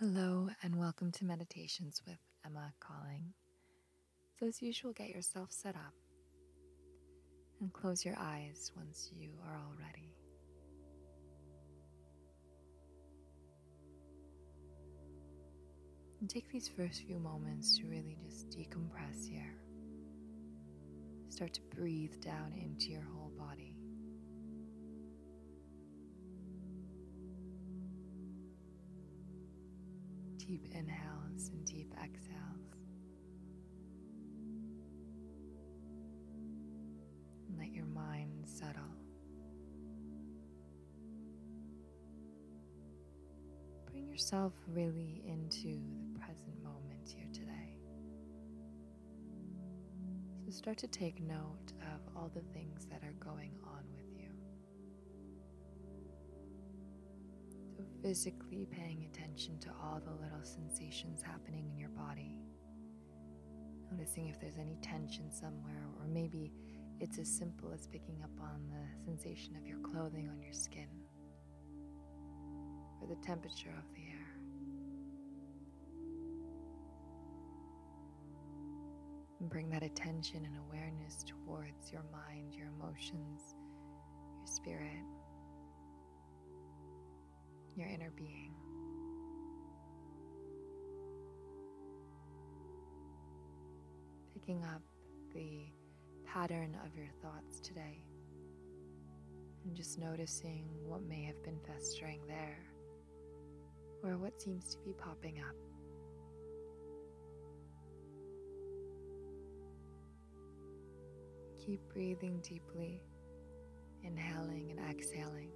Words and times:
Hello, 0.00 0.48
and 0.64 0.74
welcome 0.76 1.12
to 1.12 1.24
Meditations 1.24 2.02
with 2.04 2.18
Emma 2.44 2.74
Calling. 2.80 3.32
So, 4.36 4.46
as 4.46 4.60
usual, 4.60 4.92
get 4.92 5.08
yourself 5.10 5.52
set 5.52 5.76
up 5.76 5.94
and 7.60 7.72
close 7.72 8.04
your 8.04 8.16
eyes 8.18 8.72
once 8.76 9.12
you 9.16 9.30
are 9.46 9.54
all 9.54 9.72
ready. 9.78 10.12
And 16.20 16.28
take 16.28 16.50
these 16.50 16.68
first 16.76 17.04
few 17.06 17.20
moments 17.20 17.78
to 17.78 17.86
really 17.86 18.18
just 18.26 18.50
decompress 18.50 19.24
here. 19.30 19.54
Start 21.28 21.54
to 21.54 21.60
breathe 21.72 22.20
down 22.20 22.52
into 22.60 22.90
your 22.90 23.04
whole 23.14 23.30
body. 23.38 23.63
Deep 30.46 30.66
inhales 30.72 31.48
and 31.48 31.64
deep 31.64 31.90
exhales. 32.02 32.76
Let 37.58 37.72
your 37.72 37.86
mind 37.86 38.44
settle. 38.44 38.82
Bring 43.90 44.06
yourself 44.06 44.52
really 44.68 45.22
into 45.26 45.80
the 46.12 46.18
present 46.18 46.62
moment 46.62 47.08
here 47.16 47.28
today. 47.32 47.78
So 50.44 50.50
start 50.50 50.76
to 50.78 50.88
take 50.88 51.22
note 51.22 51.72
of 51.80 52.00
all 52.14 52.30
the 52.34 52.42
things 52.52 52.86
that 52.90 53.02
are 53.02 53.14
going 53.18 53.52
on 53.64 53.84
with 53.96 54.03
physically 58.04 58.68
paying 58.70 59.08
attention 59.10 59.58
to 59.58 59.70
all 59.82 59.98
the 60.04 60.12
little 60.22 60.44
sensations 60.44 61.22
happening 61.22 61.70
in 61.72 61.78
your 61.78 61.88
body. 61.88 62.38
Noticing 63.90 64.28
if 64.28 64.38
there's 64.38 64.58
any 64.58 64.76
tension 64.82 65.32
somewhere, 65.32 65.86
or 65.98 66.06
maybe 66.06 66.52
it's 67.00 67.18
as 67.18 67.28
simple 67.28 67.72
as 67.72 67.86
picking 67.86 68.20
up 68.22 68.38
on 68.38 68.60
the 68.68 69.04
sensation 69.06 69.56
of 69.56 69.66
your 69.66 69.78
clothing 69.78 70.28
on 70.28 70.42
your 70.42 70.52
skin, 70.52 70.88
or 73.00 73.08
the 73.08 73.16
temperature 73.26 73.72
of 73.78 73.94
the 73.94 74.02
air. 74.02 74.36
And 79.40 79.48
bring 79.48 79.70
that 79.70 79.82
attention 79.82 80.44
and 80.44 80.58
awareness 80.68 81.24
towards 81.24 81.90
your 81.90 82.04
mind, 82.12 82.54
your 82.54 82.68
emotions, 82.78 83.54
your 84.36 84.46
spirit, 84.46 85.06
your 87.76 87.88
inner 87.88 88.12
being. 88.16 88.52
Picking 94.34 94.62
up 94.64 94.82
the 95.34 95.66
pattern 96.26 96.76
of 96.84 96.96
your 96.96 97.08
thoughts 97.22 97.60
today 97.60 98.04
and 99.64 99.74
just 99.74 99.98
noticing 99.98 100.66
what 100.84 101.02
may 101.02 101.22
have 101.24 101.42
been 101.42 101.58
festering 101.66 102.20
there 102.28 102.58
or 104.02 104.18
what 104.18 104.40
seems 104.40 104.74
to 104.74 104.78
be 104.84 104.92
popping 104.92 105.40
up. 105.40 105.56
Keep 111.64 111.80
breathing 111.94 112.42
deeply, 112.42 113.00
inhaling 114.02 114.70
and 114.70 114.90
exhaling. 114.90 115.53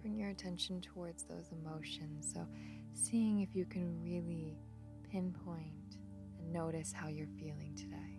Bring 0.00 0.18
your 0.18 0.30
attention 0.30 0.80
towards 0.80 1.24
those 1.24 1.50
emotions. 1.52 2.30
So, 2.32 2.46
seeing 2.92 3.40
if 3.40 3.54
you 3.54 3.64
can 3.64 4.02
really 4.02 4.56
pinpoint 5.10 5.98
and 6.38 6.52
notice 6.52 6.92
how 6.92 7.08
you're 7.08 7.28
feeling 7.38 7.74
today. 7.76 8.18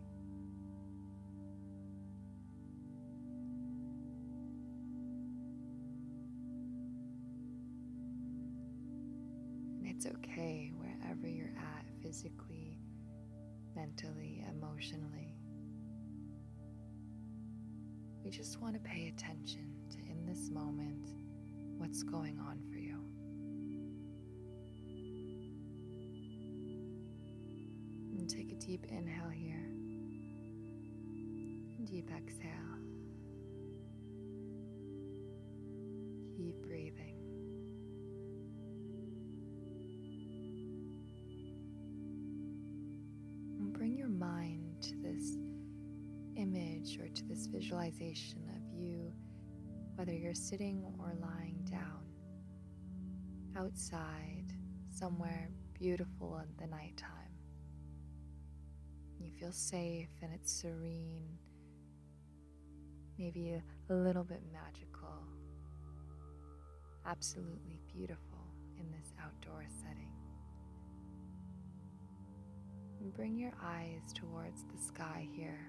And 9.80 9.88
it's 9.88 10.06
okay 10.06 10.72
wherever 10.78 11.28
you're 11.28 11.54
at 11.58 11.86
physically, 12.02 12.80
mentally, 13.76 14.44
emotionally. 14.50 15.36
We 18.24 18.32
just 18.32 18.60
want 18.62 18.74
to 18.74 18.80
pay 18.80 19.08
attention 19.08 19.76
to 19.92 19.98
in 20.00 20.26
this 20.26 20.50
moment 20.50 21.10
what's 21.78 22.04
going 22.04 22.40
on 22.40 22.60
for 22.72 22.78
you. 22.78 22.98
And 28.18 28.30
take 28.30 28.52
a 28.52 28.56
deep 28.56 28.86
inhale 28.90 29.30
here, 29.30 29.66
deep 31.86 32.10
exhale. 32.16 32.52
Keep 36.38 36.62
breathing. 36.64 37.16
And 43.60 43.74
bring 43.74 43.96
your 43.98 44.10
mind 44.10 44.82
to 44.82 44.96
this 44.98 45.38
image 46.36 47.00
or 47.00 47.08
to 47.08 47.26
this 47.26 47.48
visualization 47.48 48.45
whether 49.96 50.14
you're 50.14 50.34
sitting 50.34 50.84
or 51.00 51.14
lying 51.22 51.58
down, 51.70 52.04
outside, 53.58 54.54
somewhere 54.90 55.50
beautiful 55.74 56.38
in 56.38 56.50
the 56.60 56.68
nighttime. 56.70 57.10
You 59.20 59.32
feel 59.40 59.52
safe 59.52 60.10
and 60.22 60.34
it's 60.34 60.52
serene, 60.62 61.38
maybe 63.18 63.54
a, 63.90 63.94
little 63.94 64.24
bit 64.24 64.42
magical, 64.52 65.24
absolutely 67.06 67.80
beautiful 67.94 68.46
in 68.78 68.92
this 68.92 69.14
outdoor 69.24 69.66
setting. 69.82 70.12
And 73.00 73.14
bring 73.14 73.38
your 73.38 73.54
eyes 73.64 74.12
towards 74.14 74.64
the 74.64 74.82
sky 74.82 75.28
here, 75.32 75.68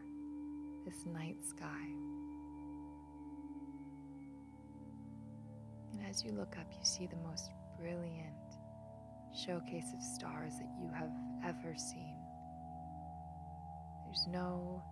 this 0.84 1.06
night 1.06 1.36
sky. 1.48 2.25
And 5.96 6.08
as 6.08 6.22
you 6.22 6.32
look 6.32 6.56
up, 6.58 6.66
you 6.70 6.84
see 6.84 7.06
the 7.06 7.16
most 7.28 7.50
brilliant 7.78 8.34
showcase 9.34 9.92
of 9.94 10.02
stars 10.02 10.54
that 10.58 10.68
you 10.80 10.90
have 10.94 11.10
ever 11.44 11.74
seen. 11.76 12.16
There's 14.04 14.26
no 14.28 14.82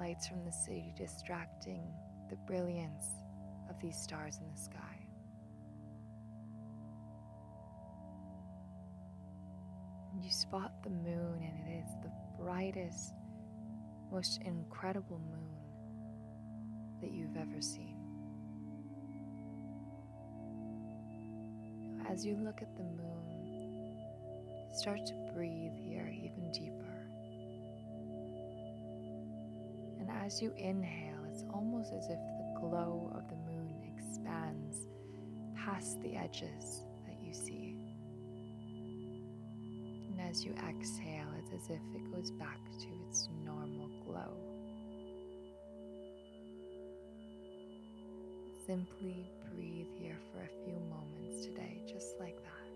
lights 0.00 0.26
from 0.28 0.44
the 0.44 0.52
city 0.52 0.92
distracting 0.96 1.82
the 2.30 2.36
brilliance 2.46 3.06
of 3.68 3.80
these 3.80 3.96
stars 3.96 4.38
in 4.38 4.50
the 4.52 4.60
sky. 4.60 4.78
You 10.22 10.30
spot 10.30 10.82
the 10.82 10.90
moon, 10.90 11.42
and 11.42 11.68
it 11.68 11.84
is 11.84 11.90
the 12.02 12.10
brightest, 12.42 13.14
most 14.12 14.42
incredible 14.42 15.20
moon 15.20 17.00
that 17.00 17.12
you've 17.12 17.36
ever 17.36 17.62
seen. 17.62 17.97
As 22.10 22.24
you 22.24 22.36
look 22.36 22.62
at 22.62 22.74
the 22.74 22.82
moon, 22.82 23.98
start 24.72 25.04
to 25.04 25.30
breathe 25.34 25.74
here 25.74 26.10
even 26.10 26.50
deeper. 26.52 27.06
And 30.00 30.08
as 30.24 30.40
you 30.40 30.54
inhale, 30.56 31.22
it's 31.30 31.44
almost 31.52 31.92
as 31.92 32.04
if 32.04 32.18
the 32.18 32.60
glow 32.60 33.12
of 33.14 33.28
the 33.28 33.36
moon 33.36 33.74
expands 33.94 34.86
past 35.54 36.00
the 36.00 36.16
edges 36.16 36.84
that 37.06 37.20
you 37.20 37.34
see. 37.34 37.76
And 40.10 40.18
as 40.30 40.42
you 40.42 40.54
exhale, 40.66 41.28
it's 41.38 41.52
as 41.52 41.68
if 41.68 41.82
it 41.94 42.10
goes 42.10 42.30
back 42.30 42.58
to 42.80 42.88
its 43.06 43.28
normal 43.44 43.90
glow. 44.06 44.57
Simply 48.68 49.24
breathe 49.54 49.88
here 49.98 50.18
for 50.30 50.42
a 50.42 50.48
few 50.62 50.78
moments 50.90 51.46
today, 51.46 51.80
just 51.88 52.20
like 52.20 52.36
that. 52.36 52.68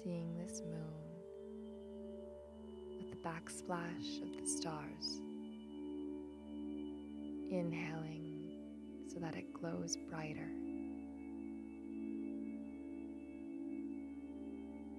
Seeing 0.00 0.38
this 0.38 0.62
moon 0.62 1.08
with 3.00 3.10
the 3.10 3.16
backsplash 3.28 4.22
of 4.22 4.40
the 4.40 4.48
stars. 4.48 5.20
Inhaling 7.50 8.52
so 9.12 9.18
that 9.18 9.34
it 9.34 9.52
glows 9.52 9.96
brighter. 10.08 10.50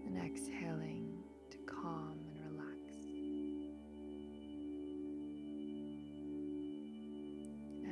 And 0.06 0.18
exhaling 0.18 0.97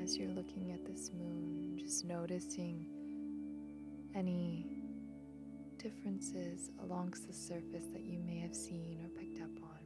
as 0.05 0.17
you're 0.17 0.29
looking 0.29 0.71
at 0.71 0.85
this 0.85 1.09
moon, 1.17 1.79
just 1.79 2.05
noticing 2.05 2.85
any 4.13 4.67
differences 5.79 6.69
alongst 6.83 7.25
the 7.25 7.33
surface 7.33 7.87
that 7.91 8.03
you 8.03 8.19
may 8.19 8.37
have 8.37 8.55
seen 8.55 8.99
or 9.03 9.09
picked 9.19 9.41
up 9.41 9.63
on. 9.63 9.79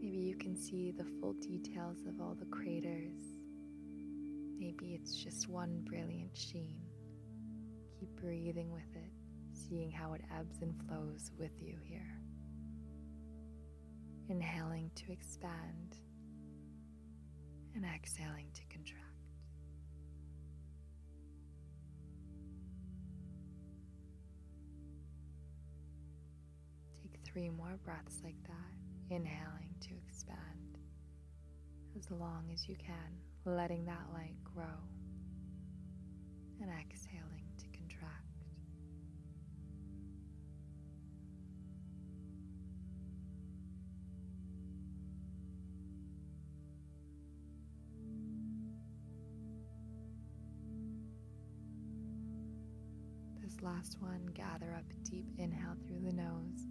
Maybe 0.00 0.18
you 0.18 0.36
can 0.36 0.56
see 0.56 0.92
the 0.92 1.04
full 1.20 1.32
details 1.32 2.06
of 2.06 2.20
all 2.20 2.36
the 2.38 2.46
craters. 2.46 3.18
Maybe 4.56 4.94
it's 4.94 5.16
just 5.16 5.48
one 5.48 5.82
brilliant 5.88 6.36
sheen. 6.36 6.82
Keep 7.98 8.14
breathing 8.14 8.70
with 8.70 8.94
it, 8.94 9.10
seeing 9.52 9.90
how 9.90 10.12
it 10.12 10.20
ebbs 10.38 10.62
and 10.62 10.72
flows 10.86 11.32
with 11.36 11.60
you 11.60 11.78
here. 11.82 12.16
Inhaling 14.28 14.92
to 14.94 15.10
expand 15.10 15.96
and 17.74 17.84
exhaling 17.84 18.48
to 18.54 18.62
contract. 18.74 19.00
Take 27.02 27.18
three 27.24 27.50
more 27.50 27.78
breaths 27.84 28.20
like 28.22 28.40
that, 28.46 29.14
inhaling 29.14 29.74
to 29.80 29.90
expand 30.06 30.78
as 31.98 32.10
long 32.10 32.50
as 32.52 32.68
you 32.68 32.76
can, 32.76 32.94
letting 33.44 33.84
that 33.86 34.06
light 34.12 34.36
grow 34.44 34.64
and 36.60 36.70
exhaling 36.70 37.43
This 53.54 53.62
last 53.62 53.96
one, 54.00 54.26
gather 54.34 54.74
up 54.74 54.84
a 54.90 55.08
deep 55.08 55.26
inhale 55.38 55.76
through 55.86 56.00
the 56.00 56.12
nose 56.12 56.66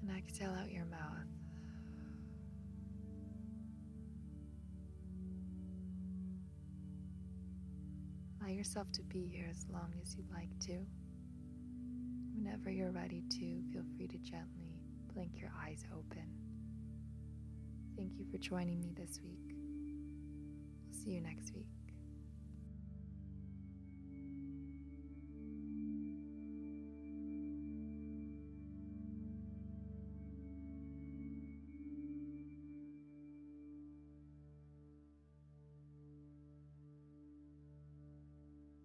and 0.00 0.16
exhale 0.16 0.54
out 0.58 0.70
your 0.70 0.84
mouth. 0.86 1.00
Allow 8.40 8.50
yourself 8.50 8.90
to 8.92 9.02
be 9.02 9.26
here 9.26 9.48
as 9.50 9.66
long 9.70 9.92
as 10.02 10.16
you'd 10.16 10.30
like 10.32 10.58
to. 10.60 10.78
Whenever 12.34 12.70
you're 12.70 12.92
ready 12.92 13.22
to, 13.30 13.62
feel 13.72 13.84
free 13.96 14.06
to 14.06 14.18
gently 14.18 14.80
blink 15.12 15.32
your 15.40 15.50
eyes 15.64 15.84
open. 15.92 16.30
Thank 17.96 18.12
you 18.18 18.26
for 18.30 18.38
joining 18.38 18.80
me 18.80 18.92
this 18.96 19.20
week. 19.22 19.54
We'll 20.86 20.98
see 20.98 21.10
you 21.10 21.20
next 21.20 21.52
week. 21.54 21.77